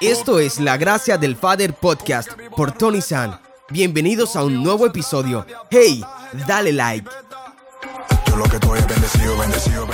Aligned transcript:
Esto 0.00 0.38
es 0.40 0.60
La 0.60 0.76
Gracia 0.76 1.16
del 1.16 1.36
Father 1.36 1.72
Podcast 1.72 2.30
por 2.54 2.70
Tony 2.70 3.00
San. 3.00 3.40
Bienvenidos 3.70 4.36
a 4.36 4.44
un 4.44 4.62
nuevo 4.62 4.84
episodio. 4.84 5.46
Hey, 5.70 6.04
dale 6.46 6.70
like. 6.74 7.08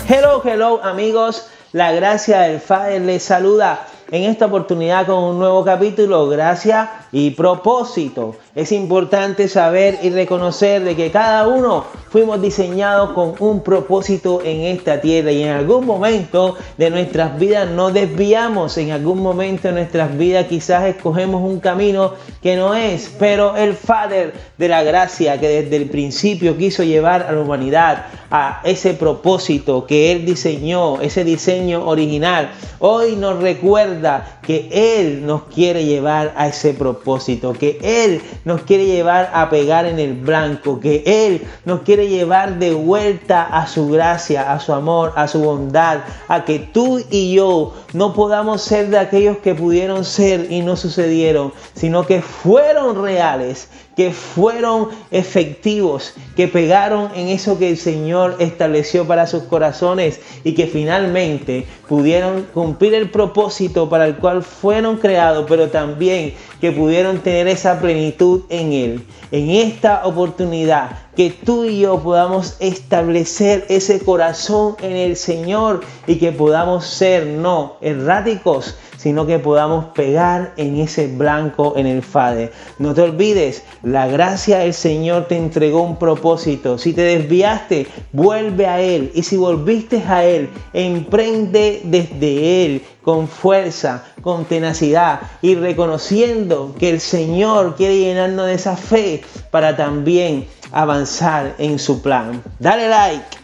Hello, 0.08 0.42
hello 0.44 0.82
amigos. 0.82 1.46
La 1.70 1.92
Gracia 1.92 2.40
del 2.40 2.60
Father 2.60 3.00
les 3.00 3.22
saluda 3.22 3.86
en 4.12 4.24
esta 4.24 4.44
oportunidad 4.44 5.06
con 5.06 5.24
un 5.24 5.38
nuevo 5.38 5.64
capítulo, 5.64 6.28
Gracia 6.28 7.06
y 7.12 7.30
propósito. 7.30 8.36
Es 8.54 8.70
importante 8.70 9.48
saber 9.48 10.00
y 10.02 10.10
reconocer 10.10 10.84
de 10.84 10.94
que 10.94 11.10
cada 11.10 11.48
uno 11.48 11.86
fuimos 12.10 12.42
diseñados 12.42 13.12
con 13.12 13.34
un 13.38 13.62
propósito 13.62 14.42
en 14.44 14.76
esta 14.76 15.00
tierra 15.00 15.32
y 15.32 15.42
en 15.42 15.48
algún 15.48 15.86
momento 15.86 16.58
de 16.76 16.90
nuestras 16.90 17.38
vidas 17.38 17.70
nos 17.70 17.94
desviamos, 17.94 18.76
en 18.76 18.90
algún 18.90 19.22
momento 19.22 19.68
de 19.68 19.74
nuestras 19.74 20.14
vidas 20.18 20.46
quizás 20.46 20.84
escogemos 20.84 21.40
un 21.40 21.60
camino 21.60 22.12
que 22.42 22.54
no 22.54 22.74
es, 22.74 23.10
pero 23.18 23.56
el 23.56 23.72
Father 23.72 24.34
de 24.58 24.68
la 24.68 24.82
gracia 24.82 25.40
que 25.40 25.48
desde 25.48 25.76
el 25.76 25.88
principio 25.88 26.58
quiso 26.58 26.82
llevar 26.82 27.22
a 27.22 27.32
la 27.32 27.40
humanidad 27.40 28.04
a 28.30 28.60
ese 28.64 28.92
propósito 28.92 29.86
que 29.86 30.12
Él 30.12 30.26
diseñó, 30.26 31.00
ese 31.00 31.24
diseño 31.24 31.86
original, 31.86 32.50
hoy 32.78 33.16
nos 33.16 33.40
recuerda 33.40 34.01
que 34.42 34.68
Él 34.72 35.26
nos 35.26 35.42
quiere 35.44 35.84
llevar 35.84 36.32
a 36.36 36.48
ese 36.48 36.74
propósito, 36.74 37.52
que 37.52 37.78
Él 37.82 38.20
nos 38.44 38.62
quiere 38.62 38.86
llevar 38.86 39.30
a 39.32 39.48
pegar 39.50 39.86
en 39.86 39.98
el 39.98 40.14
blanco, 40.14 40.80
que 40.80 41.02
Él 41.06 41.42
nos 41.64 41.82
quiere 41.82 42.08
llevar 42.08 42.58
de 42.58 42.74
vuelta 42.74 43.42
a 43.42 43.66
su 43.66 43.88
gracia, 43.88 44.52
a 44.52 44.60
su 44.60 44.72
amor, 44.72 45.12
a 45.16 45.28
su 45.28 45.40
bondad, 45.40 46.00
a 46.28 46.44
que 46.44 46.58
tú 46.58 47.02
y 47.10 47.34
yo 47.34 47.74
no 47.92 48.14
podamos 48.14 48.62
ser 48.62 48.88
de 48.88 48.98
aquellos 48.98 49.38
que 49.38 49.54
pudieron 49.54 50.04
ser 50.04 50.50
y 50.50 50.60
no 50.60 50.76
sucedieron, 50.76 51.52
sino 51.74 52.06
que 52.06 52.22
fueron 52.22 53.02
reales, 53.02 53.68
que 53.96 54.12
fueron 54.12 54.88
efectivos, 55.10 56.14
que 56.36 56.48
pegaron 56.48 57.10
en 57.14 57.28
eso 57.28 57.58
que 57.58 57.68
el 57.68 57.76
Señor 57.76 58.36
estableció 58.38 59.06
para 59.06 59.26
sus 59.26 59.42
corazones 59.44 60.20
y 60.44 60.54
que 60.54 60.66
finalmente 60.66 61.66
pudieron 61.88 62.46
cumplir 62.54 62.94
el 62.94 63.10
propósito 63.10 63.88
para 63.92 64.06
el 64.06 64.16
cual 64.16 64.42
fueron 64.42 64.96
creados, 64.96 65.44
pero 65.46 65.68
también 65.68 66.32
que 66.62 66.72
pudieron 66.72 67.18
tener 67.18 67.46
esa 67.46 67.78
plenitud 67.78 68.44
en 68.48 68.72
Él. 68.72 69.04
En 69.30 69.50
esta 69.50 70.06
oportunidad, 70.06 70.92
que 71.16 71.30
tú 71.30 71.64
y 71.64 71.80
yo 71.80 71.98
podamos 71.98 72.56
establecer 72.60 73.66
ese 73.68 74.00
corazón 74.00 74.76
en 74.80 74.96
el 74.96 75.16
Señor 75.16 75.82
y 76.06 76.16
que 76.16 76.32
podamos 76.32 76.86
ser 76.86 77.26
no 77.26 77.76
erráticos, 77.82 78.76
sino 78.96 79.26
que 79.26 79.38
podamos 79.38 79.86
pegar 79.86 80.54
en 80.56 80.78
ese 80.78 81.08
blanco 81.08 81.74
en 81.76 81.86
el 81.86 82.02
Fade. 82.02 82.52
No 82.78 82.94
te 82.94 83.02
olvides, 83.02 83.64
la 83.82 84.06
gracia 84.06 84.58
del 84.58 84.72
Señor 84.72 85.26
te 85.26 85.36
entregó 85.36 85.82
un 85.82 85.96
propósito. 85.96 86.78
Si 86.78 86.92
te 86.92 87.02
desviaste, 87.02 87.88
vuelve 88.12 88.66
a 88.66 88.80
Él. 88.80 89.10
Y 89.14 89.24
si 89.24 89.36
volviste 89.36 90.02
a 90.06 90.24
Él, 90.24 90.50
emprende 90.72 91.80
desde 91.84 92.64
Él 92.64 92.82
con 93.02 93.26
fuerza, 93.26 94.04
con 94.22 94.44
tenacidad 94.44 95.20
y 95.42 95.56
reconociendo 95.56 96.74
que 96.78 96.88
el 96.88 97.00
Señor 97.00 97.74
quiere 97.74 97.98
llenarnos 97.98 98.46
de 98.46 98.54
esa 98.54 98.76
fe 98.76 99.22
para 99.50 99.76
también 99.76 100.46
avanzar 100.72 101.54
en 101.58 101.78
su 101.78 102.02
plan. 102.02 102.42
Dale 102.58 102.88
like. 102.88 103.42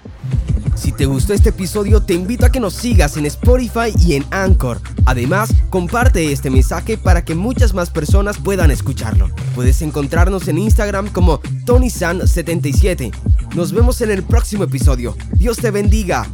Si 0.74 0.92
te 0.92 1.06
gustó 1.06 1.34
este 1.34 1.48
episodio, 1.48 2.02
te 2.02 2.14
invito 2.14 2.46
a 2.46 2.52
que 2.52 2.60
nos 2.60 2.74
sigas 2.74 3.16
en 3.16 3.26
Spotify 3.26 3.92
y 3.98 4.14
en 4.14 4.24
Anchor. 4.30 4.80
Además, 5.06 5.50
comparte 5.70 6.30
este 6.30 6.50
mensaje 6.50 6.96
para 6.96 7.24
que 7.24 7.34
muchas 7.34 7.74
más 7.74 7.90
personas 7.90 8.38
puedan 8.38 8.70
escucharlo. 8.70 9.28
Puedes 9.56 9.82
encontrarnos 9.82 10.46
en 10.46 10.58
Instagram 10.58 11.08
como 11.08 11.40
TonySan77. 11.40 13.12
Nos 13.56 13.72
vemos 13.72 14.00
en 14.02 14.12
el 14.12 14.22
próximo 14.22 14.64
episodio. 14.64 15.16
Dios 15.32 15.56
te 15.56 15.72
bendiga. 15.72 16.26